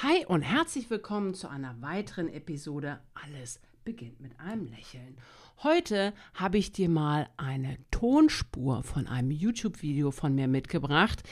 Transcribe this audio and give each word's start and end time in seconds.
Hi 0.00 0.24
und 0.26 0.42
herzlich 0.42 0.90
willkommen 0.90 1.34
zu 1.34 1.48
einer 1.48 1.82
weiteren 1.82 2.28
Episode 2.28 3.00
Alles 3.14 3.58
beginnt 3.82 4.20
mit 4.20 4.38
einem 4.38 4.68
Lächeln. 4.68 5.18
Heute 5.64 6.12
habe 6.34 6.56
ich 6.56 6.70
dir 6.70 6.88
mal 6.88 7.28
eine 7.36 7.78
Tonspur 7.90 8.84
von 8.84 9.08
einem 9.08 9.32
YouTube-Video 9.32 10.12
von 10.12 10.32
mir 10.32 10.46
mitgebracht, 10.46 11.24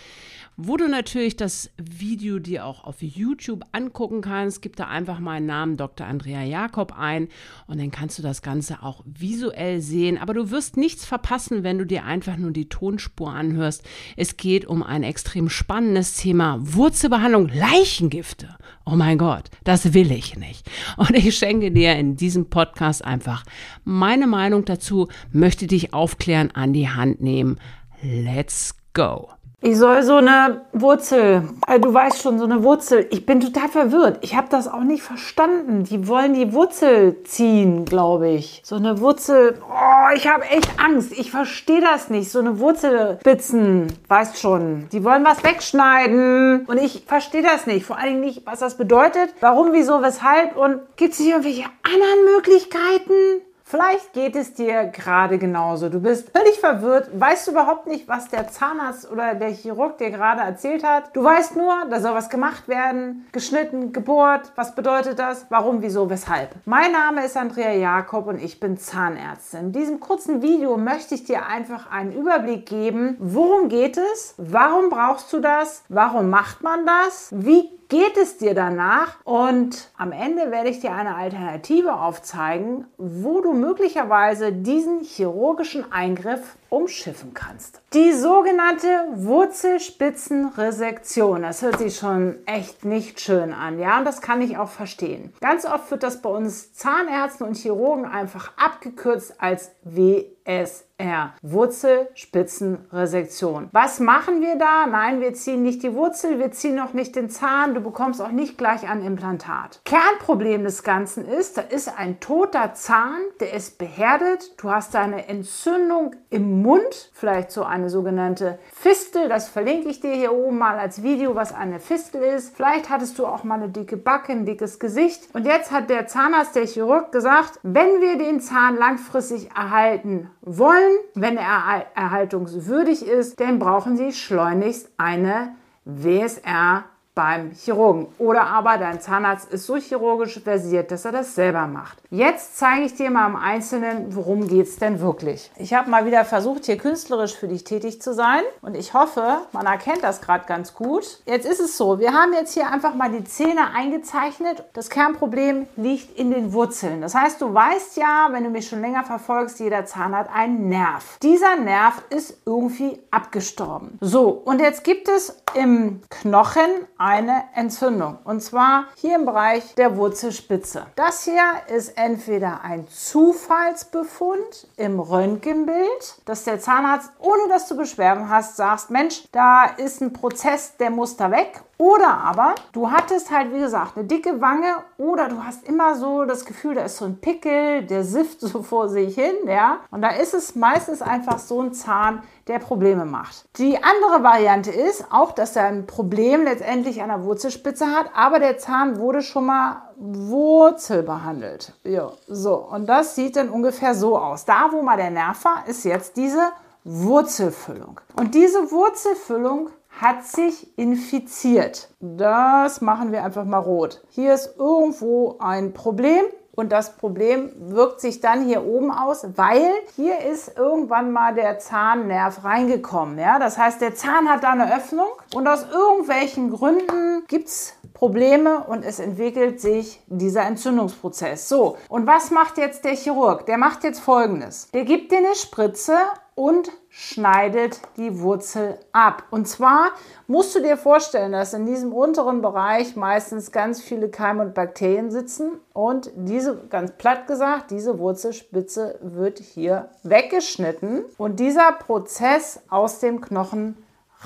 wo 0.56 0.77
du 0.77 0.88
natürlich 0.88 1.37
das 1.37 1.71
Video 1.77 2.41
dir 2.41 2.65
auch 2.65 2.83
auf 2.83 3.03
YouTube 3.03 3.62
angucken 3.71 4.23
kannst. 4.23 4.62
Gib 4.62 4.75
da 4.75 4.89
einfach 4.89 5.21
meinen 5.21 5.47
Namen 5.47 5.76
Dr. 5.76 6.08
Andrea 6.08 6.43
Jakob 6.43 6.99
ein 6.99 7.29
und 7.69 7.79
dann 7.79 7.93
kannst 7.93 8.19
du 8.19 8.22
das 8.25 8.43
Ganze 8.43 8.83
auch 8.83 9.04
visuell 9.04 9.81
sehen. 9.81 10.19
Aber 10.19 10.35
du 10.35 10.51
wirst 10.51 10.77
nichts 10.77 11.04
verpassen, 11.04 11.63
wenn 11.63 11.79
du 11.79 11.87
dir 11.87 12.04
einfach 12.04 12.37
nur 12.37 12.51
die 12.51 12.69
Tonspur 12.69 13.31
anhörst. 13.31 13.85
Es 14.17 14.37
geht 14.37 14.65
um 14.65 14.83
ein 14.83 15.04
extrem 15.04 15.49
spannendes 15.49 16.16
Thema 16.16 16.59
Wurzelbehandlung, 16.59 17.48
Leichengifte. 17.48 18.56
Oh 18.84 18.97
mein 18.97 19.19
Gott, 19.19 19.51
das 19.65 19.95
will 19.95 20.11
ich 20.11 20.37
nicht. 20.37 20.69
Und 20.97 21.11
ich 21.11 21.37
schenke 21.37 21.71
dir 21.71 21.95
in 21.97 22.16
diesem 22.16 22.51
Podcast 22.51 23.05
einfach 23.05 23.45
mein 23.85 24.16
meine 24.16 24.29
Meinung 24.29 24.65
dazu, 24.65 25.09
möchte 25.30 25.66
dich 25.66 25.93
aufklären, 25.93 26.51
an 26.55 26.73
die 26.73 26.88
Hand 26.88 27.20
nehmen. 27.20 27.59
Let's 28.02 28.74
go. 28.95 29.29
Ich 29.61 29.77
soll 29.77 30.02
so 30.05 30.16
eine 30.16 30.62
Wurzel, 30.73 31.43
also 31.66 31.80
du 31.80 31.93
weißt 31.93 32.23
schon, 32.23 32.38
so 32.38 32.45
eine 32.45 32.62
Wurzel. 32.62 33.07
Ich 33.10 33.27
bin 33.27 33.41
total 33.41 33.69
verwirrt. 33.69 34.19
Ich 34.23 34.37
habe 34.37 34.48
das 34.48 34.69
auch 34.69 34.84
nicht 34.84 35.02
verstanden. 35.02 35.84
Die 35.84 36.09
wollen 36.09 36.34
die 36.34 36.52
Wurzel 36.52 37.23
ziehen, 37.24 37.84
glaube 37.84 38.29
ich. 38.29 38.62
So 38.65 38.77
eine 38.77 39.01
Wurzel. 39.01 39.59
Oh, 39.69 40.15
ich 40.15 40.29
habe 40.29 40.45
echt 40.45 40.71
Angst. 40.79 41.12
Ich 41.12 41.30
verstehe 41.30 41.80
das 41.80 42.09
nicht. 42.10 42.30
So 42.30 42.38
eine 42.38 42.59
Wurzelspitzen, 42.59 43.88
weißt 44.09 44.38
schon. 44.38 44.88
Die 44.93 45.05
wollen 45.05 45.24
was 45.24 45.43
wegschneiden. 45.43 46.65
Und 46.66 46.79
ich 46.79 47.05
verstehe 47.07 47.43
das 47.43 47.66
nicht. 47.66 47.85
Vor 47.85 47.98
allen 47.98 48.15
Dingen 48.15 48.21
nicht, 48.21 48.46
was 48.46 48.60
das 48.60 48.77
bedeutet. 48.77 49.35
Warum, 49.41 49.73
wieso, 49.73 50.01
weshalb. 50.01 50.57
Und 50.57 50.80
gibt 50.96 51.15
es 51.15 51.19
nicht 51.19 51.30
irgendwelche 51.30 51.65
anderen 51.83 52.24
Möglichkeiten? 52.37 53.43
Vielleicht 53.69 54.13
geht 54.13 54.37
es 54.37 54.55
dir 54.55 54.85
gerade 54.85 55.39
genauso. 55.39 55.89
Du 55.89 55.99
bist 55.99 56.31
völlig 56.31 56.61
verwirrt, 56.61 57.09
weißt 57.19 57.49
überhaupt 57.49 57.89
nicht, 57.89 58.07
was 58.07 58.29
der 58.29 58.47
Zahnarzt 58.47 59.11
oder 59.11 59.35
der 59.35 59.49
Chirurg 59.49 59.99
dir 59.99 60.11
gerade 60.11 60.43
erzählt 60.43 60.85
hat. 60.85 61.17
Du 61.17 61.25
weißt 61.25 61.57
nur, 61.57 61.75
da 61.91 62.01
soll 62.01 62.15
was 62.15 62.31
gemacht 62.31 62.69
werden, 62.69 63.27
geschnitten, 63.33 63.93
gebohrt. 63.93 64.53
Was 64.55 64.77
bedeutet 64.77 65.19
das? 65.19 65.47
Warum, 65.48 65.83
wieso, 65.83 66.09
weshalb? 66.09 66.50
Mein 66.64 66.92
Name 66.92 67.25
ist 67.25 67.37
Andrea 67.37 67.72
Jakob 67.72 68.28
und 68.28 68.41
ich 68.41 68.61
bin 68.61 68.78
Zahnärztin. 68.78 69.61
In 69.62 69.72
diesem 69.72 69.98
kurzen 69.98 70.42
Video 70.42 70.77
möchte 70.77 71.17
ich 71.17 71.25
dir 71.25 71.47
einfach 71.47 71.91
einen 71.91 72.12
Überblick 72.12 72.67
geben, 72.67 73.17
worum 73.19 73.69
geht 73.69 73.97
es, 73.97 74.37
warum 74.37 74.91
brauchst 74.91 75.33
du 75.33 75.41
das, 75.41 75.83
warum 75.89 76.31
macht 76.31 76.62
man 76.62 76.87
das, 76.87 77.31
wie 77.33 77.69
geht 77.88 78.16
es 78.16 78.38
dir 78.38 78.54
danach? 78.54 79.18
Und 79.24 79.90
am 79.96 80.12
Ende 80.12 80.50
werde 80.50 80.68
ich 80.70 80.80
dir 80.80 80.92
eine 80.92 81.14
Alternative 81.14 81.94
aufzeigen, 81.94 82.86
wo 82.98 83.40
du 83.40 83.52
möglicherweise 83.52 84.52
diesen 84.52 85.00
chirurgischen 85.00 85.90
Eingriff 85.92 86.56
umschiffen 86.69 87.33
kannst. 87.34 87.81
Die 87.92 88.12
sogenannte 88.12 88.89
Wurzelspitzenresektion. 89.14 91.42
Das 91.42 91.62
hört 91.62 91.78
sich 91.78 91.97
schon 91.97 92.39
echt 92.47 92.84
nicht 92.84 93.20
schön 93.20 93.53
an, 93.53 93.78
ja, 93.78 93.98
und 93.98 94.05
das 94.05 94.20
kann 94.20 94.41
ich 94.41 94.59
auch 94.59 94.70
verstehen. 94.70 95.33
Ganz 95.41 95.64
oft 95.64 95.89
wird 95.91 96.03
das 96.03 96.22
bei 96.22 96.31
uns 96.31 96.72
Zahnärzten 96.75 97.47
und 97.47 97.56
Chirurgen 97.56 98.05
einfach 98.05 98.53
abgekürzt 98.56 99.34
als 99.39 99.70
WS 99.83 100.87
R. 100.98 101.34
Wurzelspitzenresektion. 101.42 103.69
Was 103.72 104.00
machen 104.00 104.41
wir 104.41 104.56
da? 104.56 104.87
Nein, 104.87 105.20
wir 105.20 105.34
ziehen 105.34 105.62
nicht 105.62 105.83
die 105.83 105.92
Wurzel, 105.92 106.39
wir 106.39 106.53
ziehen 106.53 106.75
noch 106.75 106.94
nicht 106.94 107.14
den 107.17 107.28
Zahn, 107.28 107.75
du 107.75 107.83
bekommst 107.83 108.22
auch 108.22 108.31
nicht 108.31 108.56
gleich 108.56 108.89
ein 108.89 109.03
Implantat. 109.03 109.83
Kernproblem 109.84 110.64
des 110.64 110.83
Ganzen 110.83 111.27
ist, 111.27 111.59
da 111.59 111.62
ist 111.62 111.98
ein 111.98 112.19
toter 112.20 112.72
Zahn, 112.72 113.20
der 113.41 113.53
ist 113.53 113.77
beherdet, 113.78 114.55
du 114.62 114.70
hast 114.70 114.97
eine 114.97 115.28
Entzündung 115.28 116.17
im 116.31 116.56
Mund, 116.62 117.11
vielleicht 117.12 117.50
so 117.50 117.62
eine 117.62 117.91
sogenannte 117.91 118.59
Fistel, 118.72 119.28
das 119.28 119.49
verlinke 119.49 119.89
ich 119.89 120.00
dir 120.00 120.12
hier 120.12 120.33
oben 120.33 120.59
mal 120.59 120.78
als 120.78 121.03
Video, 121.03 121.34
was 121.34 121.55
eine 121.55 121.81
Fistel 121.81 122.22
ist. 122.22 122.56
Vielleicht 122.56 122.91
hattest 122.91 123.19
du 123.19 123.27
auch 123.27 123.44
mal 123.44 123.56
eine 123.56 123.69
dicke 123.69 123.97
Backe, 123.97 124.33
ein 124.33 124.47
dickes 124.47 124.78
Gesicht 124.78 125.28
und 125.34 125.47
jetzt 125.47 125.71
hat 125.71 125.91
der 125.91 126.06
Zahnarzt, 126.06 126.56
der 126.56 126.67
Chirurg 126.67 127.12
gesagt, 127.12 127.61
wenn 127.62 128.00
wir 128.00 128.19
den 128.19 128.41
Zahn 128.41 128.77
langfristig 128.77 129.50
erhalten 129.56 130.31
wollen, 130.41 130.99
wenn 131.15 131.37
er 131.37 131.87
erhaltungswürdig 131.94 133.06
ist, 133.06 133.41
dann 133.41 133.59
brauchen 133.59 133.97
Sie 133.97 134.12
schleunigst 134.12 134.91
eine 134.97 135.55
WSR 135.84 136.84
beim 137.16 137.53
Chirurgen. 137.53 138.09
Oder 138.19 138.47
aber 138.47 138.77
dein 138.77 139.00
Zahnarzt 139.00 139.50
ist 139.50 139.66
so 139.66 139.77
chirurgisch 139.77 140.38
versiert, 140.38 140.91
dass 140.91 141.06
er 141.06 141.12
das 141.12 141.34
selber 141.34 141.66
macht. 141.66 141.97
Jetzt 142.10 142.59
zeige 142.59 142.82
ich 142.82 142.94
dir 142.94 143.10
mal 143.10 143.27
im 143.28 143.37
Einzelnen, 143.37 144.15
worum 144.15 144.47
geht 144.47 144.66
es 144.66 144.77
denn 144.77 145.00
wirklich. 145.00 145.50
Ich 145.56 145.72
habe 145.72 145.91
mal 145.91 146.05
wieder 146.05 146.26
versucht, 146.26 146.66
hier 146.66 146.76
künstlerisch 146.76 147.34
für 147.34 147.49
dich 147.49 147.65
tätig 147.65 148.03
zu 148.03 148.12
sein 148.12 148.43
und 148.60 148.76
ich 148.76 148.93
hoffe, 148.93 149.38
man 149.53 149.65
erkennt 149.65 150.05
das 150.05 150.21
gerade 150.21 150.44
ganz 150.47 150.75
gut. 150.75 151.22
Jetzt 151.25 151.47
ist 151.47 151.59
es 151.59 151.78
so, 151.78 151.99
wir 151.99 152.12
haben 152.12 152.34
jetzt 152.34 152.53
hier 152.53 152.71
einfach 152.71 152.94
mal 152.94 153.10
die 153.10 153.25
Zähne 153.25 153.72
eingezeichnet. 153.75 154.65
Das 154.75 154.91
Kernproblem 154.91 155.66
liegt 155.76 156.19
in 156.19 156.31
den 156.31 156.53
Wurzeln. 156.53 157.00
Das 157.00 157.15
heißt, 157.15 157.41
du 157.41 157.53
weißt 157.53 157.97
ja, 157.97 158.28
wenn 158.32 158.44
du 158.44 158.50
mich 158.50 158.69
schon 158.69 158.82
länger 158.82 159.05
verfolgst, 159.05 159.59
jeder 159.59 159.87
Zahn 159.87 160.15
hat 160.15 160.28
einen 160.34 160.69
Nerv. 160.69 161.19
Dieser 161.22 161.56
Nerv 161.56 162.03
ist 162.10 162.43
irgendwie 162.44 162.99
abgestorben. 163.10 163.97
So, 164.03 164.28
und 164.28 164.60
jetzt 164.60 164.84
gibt 164.84 165.09
es 165.09 165.43
im 165.55 166.03
Knochen 166.10 166.69
eine 167.06 167.44
Entzündung. 167.55 168.19
Und 168.25 168.41
zwar 168.43 168.87
hier 168.97 169.15
im 169.15 169.27
Bereich 169.27 169.77
der 169.77 169.97
Wurzelspitze. 169.97 170.87
Das 170.97 171.22
hier 171.22 171.44
ist 171.69 171.97
entweder 171.97 172.62
ein 172.62 172.89
Zufallsbefund 172.89 174.67
im 174.77 174.99
Röntgenbild, 174.99 176.21
dass 176.25 176.43
der 176.43 176.59
Zahnarzt, 176.59 177.12
ohne 177.21 177.49
dass 177.49 177.69
du 177.69 177.77
Beschwerden 177.77 178.28
hast, 178.28 178.56
sagst, 178.56 178.91
Mensch, 178.91 179.22
da 179.31 179.67
ist 179.67 180.03
ein 180.03 180.12
Prozess, 180.12 180.77
der 180.78 180.91
muss 180.91 181.17
da 181.17 181.31
weg 181.31 181.62
oder 181.78 182.09
aber 182.09 182.55
du 182.72 182.91
hattest 182.91 183.31
halt, 183.31 183.53
wie 183.53 183.59
gesagt, 183.59 183.97
eine 183.97 184.06
dicke 184.06 184.41
Wange 184.41 184.77
oder 184.97 185.28
du 185.28 185.44
hast 185.44 185.69
immer 185.69 185.94
so 185.94 186.25
das 186.25 186.47
Gefühl, 186.47 186.75
da 186.75 186.84
ist 186.84 186.97
so 186.97 187.05
ein 187.05 187.21
Pickel, 187.21 187.83
der 187.83 188.03
sifft 188.03 188.41
so 188.47 188.62
vor 188.62 188.88
sich 188.88 189.15
hin, 189.15 189.34
ja. 189.47 189.81
Und 189.91 190.03
da 190.03 190.11
ist 190.11 190.33
es 190.33 190.55
meistens 190.55 191.03
einfach 191.03 191.38
so 191.38 191.61
ein 191.61 191.75
Zahn, 191.75 192.23
der 192.48 192.58
Probleme 192.58 193.04
macht. 193.04 193.44
Die 193.58 193.82
andere 193.82 194.22
Variante 194.22 194.70
ist 194.70 195.06
auch, 195.10 195.32
dass 195.32 195.56
er 195.56 195.64
ein 195.64 195.86
Problem 195.86 196.44
letztendlich 196.44 197.02
an 197.02 197.08
der 197.08 197.24
Wurzelspitze 197.24 197.86
hat, 197.86 198.06
aber 198.14 198.38
der 198.38 198.58
Zahn 198.58 198.98
wurde 198.98 199.22
schon 199.22 199.46
mal 199.46 199.82
Wurzel 199.96 201.02
behandelt. 201.02 201.72
Ja, 201.84 202.12
so. 202.28 202.54
Und 202.56 202.86
das 202.86 203.14
sieht 203.14 203.36
dann 203.36 203.48
ungefähr 203.48 203.94
so 203.94 204.18
aus. 204.18 204.44
Da, 204.44 204.68
wo 204.70 204.82
mal 204.82 204.96
der 204.96 205.10
Nerv 205.10 205.44
war, 205.44 205.66
ist 205.66 205.84
jetzt 205.84 206.16
diese 206.16 206.50
Wurzelfüllung. 206.84 208.00
Und 208.16 208.34
diese 208.34 208.70
Wurzelfüllung 208.70 209.70
hat 210.00 210.24
sich 210.24 210.78
infiziert. 210.78 211.88
Das 212.00 212.80
machen 212.80 213.12
wir 213.12 213.24
einfach 213.24 213.44
mal 213.44 213.58
rot. 213.58 214.02
Hier 214.10 214.34
ist 214.34 214.56
irgendwo 214.58 215.36
ein 215.38 215.72
Problem. 215.72 216.24
Und 216.56 216.72
das 216.72 216.97
Problem 216.97 217.53
wirkt 217.71 218.00
sich 218.00 218.21
dann 218.21 218.44
hier 218.44 218.65
oben 218.65 218.91
aus, 218.91 219.27
weil 219.37 219.71
hier 219.94 220.21
ist 220.21 220.56
irgendwann 220.56 221.12
mal 221.12 221.34
der 221.34 221.59
Zahnnerv 221.59 222.43
reingekommen. 222.44 223.19
Ja? 223.19 223.39
Das 223.39 223.59
heißt, 223.59 223.81
der 223.81 223.94
Zahn 223.94 224.28
hat 224.28 224.43
da 224.43 224.53
eine 224.53 224.75
Öffnung 224.75 225.09
und 225.34 225.47
aus 225.47 225.67
irgendwelchen 225.71 226.50
Gründen 226.50 227.25
gibt 227.28 227.49
es 227.49 227.75
Probleme 227.93 228.65
und 228.65 228.84
es 228.84 228.99
entwickelt 228.99 229.61
sich 229.61 230.03
dieser 230.06 230.43
Entzündungsprozess. 230.43 231.49
So, 231.49 231.77
und 231.89 232.06
was 232.06 232.31
macht 232.31 232.59
jetzt 232.59 232.84
der 232.84 232.94
Chirurg? 232.94 233.47
Der 233.47 233.59
macht 233.59 233.84
jetzt 233.84 234.00
folgendes. 234.00 234.71
Der 234.73 234.84
gibt 234.84 235.12
dir 235.12 235.19
eine 235.19 235.34
Spritze 235.34 235.97
und 236.34 236.71
schneidet 236.98 237.82
die 237.98 238.20
Wurzel 238.20 238.78
ab. 238.90 239.24
Und 239.30 239.46
zwar 239.46 239.90
musst 240.26 240.54
du 240.54 240.60
dir 240.60 240.78
vorstellen, 240.78 241.32
dass 241.32 241.52
in 241.52 241.66
diesem 241.66 241.92
unteren 241.92 242.40
Bereich 242.40 242.96
meistens 242.96 243.52
ganz 243.52 243.82
viele 243.82 244.08
Keime 244.08 244.43
und 244.43 244.54
Bakterien 244.54 245.10
sitzen 245.10 245.60
und 245.75 246.10
diese, 246.14 246.56
ganz 246.70 246.93
platt 246.93 247.26
gesagt, 247.26 247.70
diese 247.70 247.98
Wurzelspitze 247.98 248.98
wird 249.02 249.40
hier 249.40 249.90
weggeschnitten 250.04 251.04
und 251.19 251.38
dieser 251.38 251.72
Prozess 251.72 252.62
aus 252.70 252.99
dem 253.00 253.20
Knochen 253.20 253.76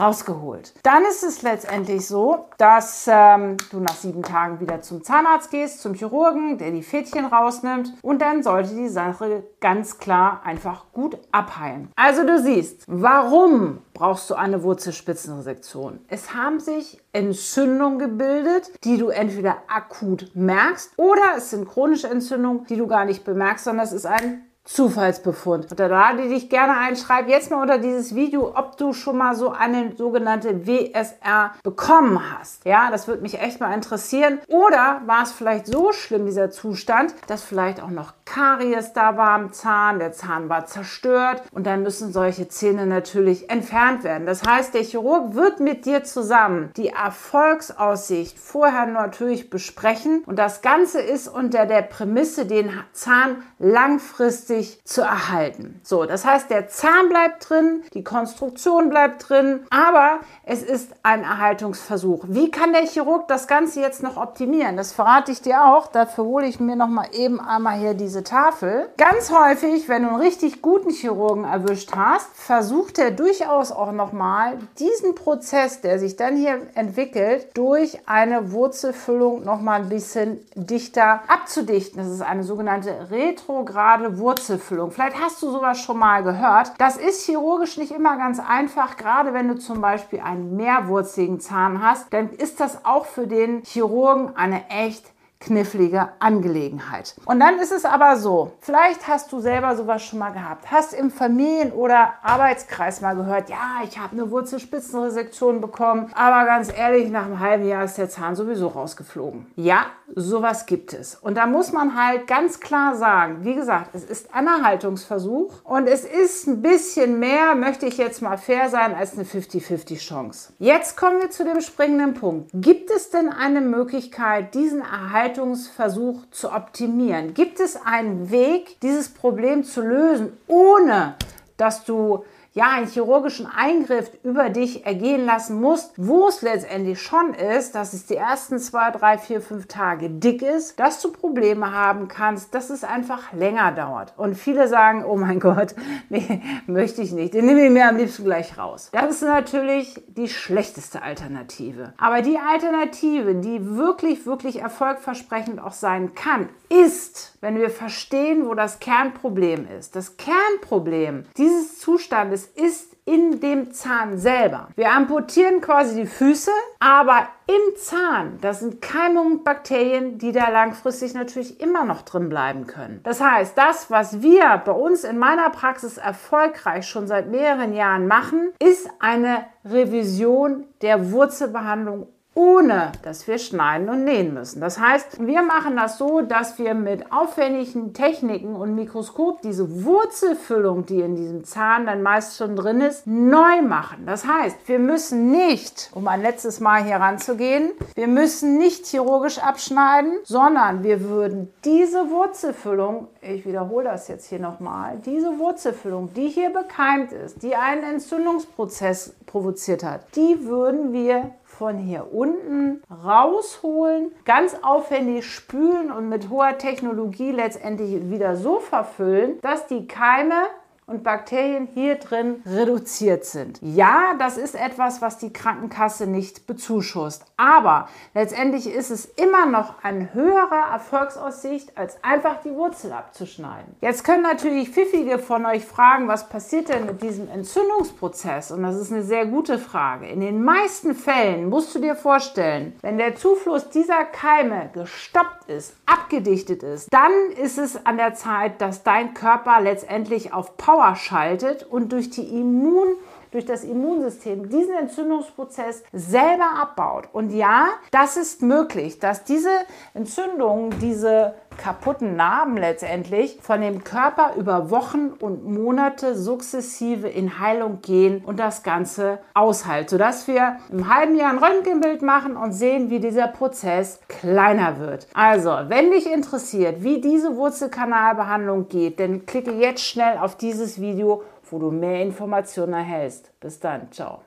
rausgeholt. 0.01 0.75
Dann 0.83 1.05
ist 1.05 1.23
es 1.23 1.43
letztendlich 1.43 2.07
so, 2.07 2.47
dass 2.59 3.07
ähm, 3.09 3.57
du 3.71 3.81
nach 3.81 3.95
sieben 3.95 4.23
Tagen 4.23 4.61
wieder 4.61 4.81
zum 4.83 5.05
Zahnarzt 5.05 5.51
gehst, 5.51 5.81
zum 5.81 5.95
Chirurgen, 5.95 6.59
der 6.59 6.71
die 6.71 6.83
Fädchen 6.83 7.27
rausnimmt 7.27 7.95
und 8.03 8.23
dann 8.23 8.43
sollte 8.43 8.75
die 8.75 8.89
Sache 8.89 9.45
ganz 9.61 9.99
klar 9.99 10.41
einfach 10.45 10.93
gut 10.93 11.19
abheilen. 11.33 11.91
Also 11.97 12.25
du 12.25 12.41
siehst, 12.41 12.85
warum 12.87 13.79
brauchst 13.95 14.31
du 14.31 14.35
eine 14.35 14.63
Wurzelspitzenresektion? 14.63 16.01
Es 16.09 16.35
haben 16.35 16.61
sich 16.61 17.01
Entzündungen 17.13 17.99
gebildet, 17.99 18.73
die 18.85 18.99
du 18.99 19.09
entweder 19.09 19.59
akut 19.69 20.31
merkst 20.35 20.93
oder 20.97 21.37
es 21.37 21.51
sind 21.51 21.69
chronische 21.69 22.09
Entzündungen, 22.09 22.65
die 22.67 22.77
du 22.77 22.87
gar 22.87 23.05
nicht 23.05 23.25
bemerkst, 23.25 23.65
sondern 23.65 23.85
es 23.85 23.93
ist 23.93 24.07
ein 24.07 24.50
Zufallsbefund. 24.73 25.73
Und 25.73 25.81
da 25.81 25.87
lade 25.89 26.29
dich 26.29 26.49
gerne 26.49 26.77
ein, 26.77 26.95
schreib 26.95 27.29
jetzt 27.29 27.51
mal 27.51 27.61
unter 27.61 27.79
dieses 27.79 28.15
Video, 28.15 28.53
ob 28.55 28.77
du 28.77 28.93
schon 28.93 29.17
mal 29.17 29.35
so 29.35 29.51
eine 29.51 29.97
sogenannte 29.97 30.65
WSR 30.67 31.53
bekommen 31.65 32.21
hast. 32.39 32.65
Ja, 32.65 32.89
das 32.91 33.09
würde 33.09 33.23
mich 33.23 33.41
echt 33.41 33.59
mal 33.59 33.75
interessieren. 33.75 34.39
Oder 34.47 35.03
war 35.07 35.25
es 35.25 35.33
vielleicht 35.33 35.67
so 35.67 35.93
schlimm, 35.93 36.27
dieser 36.27 36.51
Zustand, 36.53 37.15
dass 37.27 37.43
vielleicht 37.43 37.83
auch 37.83 37.91
noch 37.91 38.15
Karies 38.25 38.93
da 38.93 39.17
war 39.17 39.31
am 39.31 39.53
Zahn, 39.53 39.99
der 39.99 40.13
Zahn 40.13 40.49
war 40.49 40.67
zerstört 40.67 41.43
und 41.51 41.67
dann 41.67 41.83
müssen 41.83 42.13
solche 42.13 42.47
Zähne 42.47 42.87
natürlich 42.87 43.51
entfernt 43.51 44.05
werden. 44.05 44.25
Das 44.25 44.45
heißt, 44.45 44.73
der 44.73 44.85
Chirurg 44.85 45.35
wird 45.35 45.59
mit 45.59 45.85
dir 45.85 46.05
zusammen 46.05 46.71
die 46.77 46.91
Erfolgsaussicht 46.91 48.39
vorher 48.39 48.87
natürlich 48.87 49.51
besprechen 49.51 50.23
und 50.27 50.39
das 50.39 50.63
Ganze 50.63 51.01
ist 51.01 51.27
unter 51.27 51.67
der 51.67 51.83
Prämisse, 51.83 52.47
den 52.47 52.71
Zahn 52.93 53.43
langfristig 53.59 54.60
zu 54.85 55.03
erhalten. 55.03 55.81
So, 55.83 56.05
das 56.05 56.25
heißt, 56.25 56.51
der 56.51 56.69
Zahn 56.69 57.09
bleibt 57.09 57.49
drin, 57.49 57.83
die 57.95 58.05
Konstruktion 58.05 58.91
bleibt 58.91 59.29
drin, 59.29 59.67
aber 59.71 60.21
es 60.45 60.63
ist 60.63 60.93
ein 61.03 61.23
Erhaltungsversuch. 61.23 62.25
Wie 62.29 62.51
kann 62.51 62.73
der 62.73 62.87
Chirurg 62.87 63.29
das 63.29 63.47
Ganze 63.47 63.81
jetzt 63.81 64.03
noch 64.03 64.17
optimieren? 64.17 64.77
Das 64.77 64.93
verrate 64.93 65.33
ich 65.33 65.43
dir 65.43 65.65
auch. 65.65 65.87
Dafür 65.89 66.25
hole 66.25 66.47
ich 66.47 66.61
mir 66.61 66.77
noch 66.77 66.89
mal 66.89 67.09
eben 67.13 67.41
einmal 67.41 67.79
hier 67.79 67.95
diese 67.95 68.25
Tafel. 68.25 68.89
Ganz 68.97 69.31
häufig, 69.31 69.89
wenn 69.89 70.03
du 70.03 70.09
einen 70.11 70.21
richtig 70.21 70.63
guten 70.63 70.91
Chirurgen 70.91 71.45
erwischt 71.45 71.93
hast, 71.95 72.29
versucht 72.35 72.99
er 72.99 73.11
durchaus 73.11 73.73
auch 73.73 73.93
noch 73.93 74.13
mal 74.13 74.59
diesen 74.79 75.15
Prozess, 75.15 75.81
der 75.81 75.99
sich 75.99 76.17
dann 76.17 76.37
hier 76.37 76.61
entwickelt, 76.75 77.49
durch 77.55 77.99
eine 78.07 78.53
Wurzelfüllung 78.53 79.45
noch 79.45 79.61
mal 79.61 79.81
ein 79.81 79.89
bisschen 79.89 80.41
dichter 80.55 81.23
abzudichten. 81.29 81.99
Das 81.99 82.09
ist 82.09 82.23
eine 82.23 82.45
sogenannte 82.45 83.11
retrograde 83.11 84.19
Wurzelfüllung. 84.41 84.91
Vielleicht 84.91 85.21
hast 85.21 85.43
du 85.43 85.51
sowas 85.51 85.81
schon 85.81 85.99
mal 85.99 86.23
gehört. 86.23 86.73
Das 86.79 86.97
ist 86.97 87.27
chirurgisch 87.27 87.77
nicht 87.77 87.93
immer 87.93 88.17
ganz 88.17 88.41
einfach, 88.41 88.97
gerade 88.97 89.35
wenn 89.35 89.49
du 89.49 89.59
zum 89.59 89.81
Beispiel 89.81 90.21
einen 90.21 90.57
mehrwurzigen 90.57 91.41
Zahn 91.41 91.83
hast, 91.83 92.13
dann 92.13 92.31
ist 92.31 92.59
das 92.61 92.85
auch 92.85 93.05
für 93.05 93.27
den 93.27 93.63
Chirurgen 93.65 94.35
eine 94.37 94.69
echt 94.71 95.13
knifflige 95.41 96.11
Angelegenheit. 96.19 97.17
Und 97.25 97.41
dann 97.41 97.59
ist 97.59 97.73
es 97.73 97.87
aber 97.87 98.17
so, 98.17 98.53
vielleicht 98.61 99.09
hast 99.09 99.33
du 99.33 99.41
selber 99.41 99.75
sowas 99.75 100.03
schon 100.03 100.19
mal 100.19 100.31
gehabt, 100.31 100.71
hast 100.71 100.93
im 100.93 101.11
Familien- 101.11 101.73
oder 101.73 102.13
Arbeitskreis 102.23 103.01
mal 103.01 103.17
gehört, 103.17 103.49
ja, 103.49 103.81
ich 103.85 103.99
habe 103.99 104.13
eine 104.13 104.31
Wurzelspitzenresektion 104.31 105.63
bekommen, 105.63 106.11
aber 106.15 106.45
ganz 106.45 106.71
ehrlich, 106.71 107.11
nach 107.11 107.25
einem 107.25 107.41
halben 107.41 107.67
Jahr 107.67 107.85
ist 107.85 107.97
der 107.97 108.11
Zahn 108.11 108.37
sowieso 108.37 108.69
rausgeflogen. 108.69 109.47
Ja, 109.57 109.87
sowas 110.15 110.67
gibt 110.67 110.93
es. 110.93 111.15
Und 111.15 111.37
da 111.37 111.47
muss 111.47 111.73
man 111.73 111.97
halt 111.97 112.27
ganz 112.27 112.61
klar 112.61 112.97
sagen, 112.97 113.39
wie 113.43 113.55
gesagt, 113.55 113.95
es 113.95 114.05
ist 114.05 114.35
ein 114.35 114.47
Erhaltungsversuch 114.47 115.65
und 115.65 115.87
es 115.87 116.05
ist 116.05 116.47
ein 116.49 116.61
bisschen 116.61 117.19
mehr, 117.19 117.55
möchte 117.55 117.87
ich 117.87 117.97
jetzt 117.97 118.21
mal 118.21 118.37
fair 118.37 118.69
sein, 118.69 118.95
als 118.95 119.15
eine 119.15 119.25
50-50 119.25 119.99
Chance. 119.99 120.53
Jetzt 120.59 120.97
kommen 120.97 121.21
wir 121.21 121.31
zu 121.31 121.45
dem 121.45 121.63
springenden 121.63 122.15
Punkt. 122.15 122.51
Gibt 122.53 122.91
es 122.91 123.11
denn 123.11 123.31
eine 123.31 123.63
Möglichkeit, 123.63 124.55
diesen 124.55 124.81
Erhaltungsversuch 124.81 125.30
Gestaltungsversuch 125.31 126.27
zu 126.31 126.53
optimieren? 126.53 127.35
Gibt 127.35 127.61
es 127.61 127.77
einen 127.77 128.31
Weg, 128.31 128.81
dieses 128.81 129.09
Problem 129.09 129.65
zu 129.65 129.81
lösen, 129.81 130.33
ohne 130.49 131.15
dass 131.57 131.85
du 131.85 132.25
ja, 132.53 132.71
einen 132.71 132.89
chirurgischen 132.89 133.47
Eingriff 133.47 134.11
über 134.25 134.51
dich 134.51 134.85
ergehen 134.85 135.25
lassen 135.25 135.61
musst, 135.61 135.93
wo 135.97 136.27
es 136.27 136.43
letztendlich 136.43 137.01
schon 137.01 137.33
ist, 137.35 137.77
dass 137.77 137.93
es 137.93 138.07
die 138.07 138.17
ersten 138.17 138.59
zwei, 138.59 138.91
drei, 138.91 139.19
vier, 139.19 139.41
fünf 139.41 139.69
Tage 139.69 140.11
dick 140.11 140.43
ist, 140.43 140.81
dass 140.81 141.01
du 141.01 141.13
Probleme 141.13 141.73
haben 141.73 142.09
kannst, 142.09 142.53
dass 142.55 142.71
es 142.71 142.83
einfach 142.83 143.33
länger 143.33 143.71
dauert. 143.73 144.15
Und 144.17 144.35
viele 144.35 144.67
sagen, 144.67 145.05
oh 145.05 145.17
mein 145.17 145.39
Gott, 145.39 145.77
nee, 146.09 146.43
möchte 146.67 147.03
ich 147.03 147.13
nicht, 147.13 147.35
den 147.35 147.47
nehme 147.47 147.65
ich 147.67 147.71
mir 147.71 147.89
am 147.89 147.97
liebsten 147.97 148.25
gleich 148.25 148.59
raus. 148.59 148.91
Das 148.93 149.11
ist 149.11 149.23
natürlich 149.23 150.03
die 150.09 150.29
schlechteste 150.29 151.03
Alternative. 151.03 151.93
Aber 151.99 152.21
die 152.21 152.39
Alternative, 152.39 153.37
die 153.37 153.77
wirklich, 153.77 154.27
wirklich 154.27 154.61
erfolgversprechend 154.61 155.61
auch 155.61 155.73
sein 155.73 156.15
kann, 156.17 156.49
ist, 156.69 157.37
wenn 157.41 157.59
wir 157.59 157.71
verstehen, 157.71 158.47
wo 158.47 158.55
das 158.55 158.81
Kernproblem 158.81 159.67
ist. 159.79 159.97
Das 159.97 160.17
Kernproblem 160.17 161.25
dieses 161.37 161.79
Zustandes 161.79 162.40
ist 162.47 162.97
in 163.05 163.41
dem 163.41 163.73
Zahn 163.73 164.19
selber. 164.19 164.69
Wir 164.77 164.93
amputieren 164.93 165.61
quasi 165.61 166.03
die 166.03 166.07
Füße, 166.07 166.51
aber 166.79 167.29
im 167.47 167.77
Zahn, 167.77 168.39
das 168.41 168.61
sind 168.61 168.81
Keime 168.81 169.21
und 169.21 169.43
Bakterien, 169.43 170.19
die 170.19 170.31
da 170.31 170.49
langfristig 170.49 171.15
natürlich 171.15 171.61
immer 171.61 171.85
noch 171.85 172.03
drin 172.03 172.29
bleiben 172.29 172.67
können. 172.67 173.01
Das 173.03 173.21
heißt, 173.21 173.59
das, 173.59 173.91
was 173.91 174.23
wir 174.23 174.63
bei 174.65 174.73
uns 174.73 175.03
in 175.03 175.19
meiner 175.19 175.51
Praxis 175.51 175.99
erfolgreich 175.99 176.87
schon 176.87 177.09
seit 177.09 177.29
mehreren 177.29 177.73
Jahren 177.75 178.07
machen, 178.07 178.53
ist 178.61 178.89
eine 179.01 179.45
Revision 179.65 180.67
der 180.83 181.11
Wurzelbehandlung 181.11 182.07
ohne 182.41 182.93
dass 183.03 183.29
wir 183.29 183.37
schneiden 183.37 183.91
und 183.91 184.05
nähen 184.05 184.33
müssen. 184.33 184.63
Das 184.63 184.81
heißt, 184.81 185.27
wir 185.27 185.43
machen 185.43 185.77
das 185.77 185.99
so, 185.99 186.23
dass 186.23 186.59
wir 186.59 186.73
mit 186.73 187.13
aufwendigen 187.13 187.93
Techniken 187.93 188.57
und 188.57 188.75
Mikroskop 188.75 189.43
diese 189.43 189.85
Wurzelfüllung, 189.85 190.87
die 190.87 191.01
in 191.01 191.17
diesem 191.17 191.45
Zahn 191.45 191.85
dann 191.85 192.03
meist 192.03 192.39
schon 192.39 192.57
drin 192.57 192.81
ist, 192.81 193.07
neu 193.07 193.61
machen. 193.61 194.07
Das 194.07 194.27
heißt, 194.27 194.57
wir 194.67 194.79
müssen 194.79 195.31
nicht, 195.31 195.91
um 195.93 196.09
ein 196.09 196.23
letztes 196.23 196.61
Mal 196.61 196.83
hier 196.83 196.97
ranzugehen, 196.97 197.73
wir 197.95 198.09
müssen 198.09 198.57
nicht 198.57 198.87
chirurgisch 198.87 199.39
abschneiden, 199.39 200.15
sondern 200.25 200.83
wir 200.83 201.03
würden 201.03 201.53
diese 201.67 202.11
Wurzelfüllung, 202.11 203.09
ich 203.21 203.45
wiederhole 203.45 203.85
das 203.85 204.09
jetzt 204.09 204.31
hier 204.31 204.39
nochmal, 204.39 204.99
diese 205.05 205.39
Wurzelfüllung, 205.39 206.15
die 206.15 206.29
hier 206.29 206.49
bekeimt 206.49 207.13
ist, 207.13 207.43
die 207.43 207.55
einen 207.55 207.83
Entzündungsprozess 207.83 209.15
provoziert 209.27 209.85
hat, 209.85 210.17
die 210.17 210.47
würden 210.47 210.95
wir 210.95 211.33
von 211.61 211.77
hier 211.77 212.11
unten 212.11 212.83
rausholen, 212.91 214.13
ganz 214.25 214.57
aufwendig 214.63 215.27
spülen 215.27 215.93
und 215.93 216.09
mit 216.09 216.31
hoher 216.31 216.57
Technologie 216.57 217.33
letztendlich 217.33 218.09
wieder 218.09 218.35
so 218.35 218.61
verfüllen, 218.61 219.39
dass 219.43 219.67
die 219.67 219.87
Keime 219.87 220.47
und 220.91 221.03
Bakterien 221.03 221.69
hier 221.73 221.97
drin 221.97 222.43
reduziert 222.45 223.25
sind. 223.25 223.59
Ja, 223.63 224.15
das 224.19 224.37
ist 224.37 224.55
etwas, 224.55 225.01
was 225.01 225.19
die 225.19 225.33
Krankenkasse 225.33 226.07
nicht 226.07 226.47
bezuschusst. 226.47 227.25
Aber 227.37 227.89
letztendlich 228.15 228.67
ist 228.67 228.91
es 228.91 229.05
immer 229.05 229.47
noch 229.47 229.83
ein 229.83 230.13
höherer 230.13 230.73
Erfolgsaussicht, 230.73 231.79
als 231.79 232.03
einfach 232.03 232.41
die 232.43 232.55
Wurzel 232.55 232.93
abzuschneiden. 232.93 233.77
Jetzt 233.81 234.05
können 234.05 234.23
natürlich 234.23 234.71
Pfiffige 234.71 235.19
von 235.19 235.47
euch 235.47 235.65
fragen, 235.65 236.09
was 236.09 236.29
passiert 236.29 236.69
denn 236.69 236.87
mit 236.87 237.03
diesem 237.03 237.31
Entzündungsprozess? 237.31 238.51
Und 238.51 238.63
das 238.63 238.77
ist 238.77 238.93
eine 238.93 239.03
sehr 239.03 239.27
gute 239.27 239.59
Frage. 239.59 240.09
In 240.09 240.21
den 240.21 240.43
meisten 240.43 240.95
Fällen 240.95 241.49
musst 241.49 241.75
du 241.75 241.79
dir 241.79 241.95
vorstellen, 241.95 242.75
wenn 242.83 242.99
der 242.99 243.15
Zufluss 243.15 243.71
dieser 243.71 244.05
Keime 244.05 244.71
gestoppt 244.73 245.49
ist, 245.49 245.77
abgedichtet 245.87 246.63
ist, 246.63 246.93
dann 246.93 247.13
ist 247.43 247.59
es 247.59 247.87
an 247.87 247.97
der 247.97 248.15
Zeit, 248.15 248.61
dass 248.61 248.83
dein 248.83 249.15
Körper 249.15 249.61
letztendlich 249.61 250.33
auf 250.33 250.57
Power 250.57 250.80
Power 250.81 250.97
schaltet 250.97 251.63
und 251.63 251.93
durch 251.93 252.09
die 252.09 252.23
Immun 252.23 252.89
durch 253.31 253.45
das 253.45 253.65
Immunsystem 253.65 254.49
diesen 254.49 254.77
Entzündungsprozess 254.77 255.83
selber 255.93 256.51
abbaut. 256.61 257.09
Und 257.13 257.31
ja, 257.31 257.69
das 257.91 258.17
ist 258.17 258.43
möglich, 258.43 258.99
dass 258.99 259.25
diese 259.25 259.51
Entzündungen, 259.95 260.71
diese 260.81 261.35
kaputten 261.61 262.17
Narben 262.17 262.57
letztendlich 262.57 263.39
von 263.43 263.61
dem 263.61 263.85
Körper 263.85 264.33
über 264.37 264.71
Wochen 264.71 265.13
und 265.21 265.45
Monate 265.45 266.17
sukzessive 266.17 267.09
in 267.09 267.39
Heilung 267.39 267.81
gehen 267.83 268.25
und 268.25 268.39
das 268.41 268.63
Ganze 268.63 269.19
aushält, 269.35 269.91
sodass 269.91 270.27
wir 270.27 270.57
im 270.71 270.95
halben 270.95 271.17
Jahr 271.17 271.31
ein 271.31 271.39
Röntgenbild 271.39 272.03
machen 272.03 272.37
und 272.37 272.53
sehen, 272.53 272.89
wie 272.89 273.01
dieser 273.01 273.29
Prozess 273.29 274.01
kleiner 274.09 274.79
wird. 274.79 275.07
Also, 275.13 275.51
wenn 275.69 275.91
dich 275.91 276.11
interessiert, 276.11 276.83
wie 276.83 277.01
diese 277.01 277.37
Wurzelkanalbehandlung 277.37 278.69
geht, 278.69 278.99
dann 278.99 279.27
klicke 279.27 279.53
jetzt 279.53 279.85
schnell 279.85 280.19
auf 280.19 280.37
dieses 280.37 280.81
Video 280.81 281.23
wo 281.51 281.59
du 281.59 281.71
mehr 281.71 282.03
Informationen 282.03 282.73
erhältst. 282.73 283.33
Bis 283.41 283.61
dann, 283.61 283.91
ciao. 283.93 284.23